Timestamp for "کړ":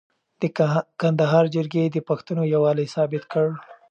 3.31-3.47